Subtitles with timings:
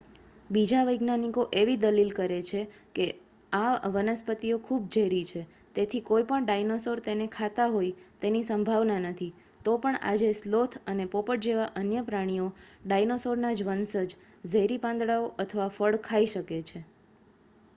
[0.49, 2.61] બીજા વૈજ્ઞાનિકો એવી દલીલ કરે છે
[2.95, 3.05] કે
[3.53, 5.41] આ વનસ્પતિઓ ખૂબ ઝેરી છે
[5.75, 9.29] તેથી કોઇપણ ડાઈનોસોર તેને ખાતા હોય તેની સંભાવના નથી
[9.65, 12.49] તો પણ આજે સ્લોથ અને પોપટ જેવા અન્ય પ્રાણીઓ
[12.85, 14.19] ડાયનોસોરનાં વંશજ
[14.47, 16.85] ઝેરી પાંદડાઓ અથવા ફળ ખાઈ શકે છે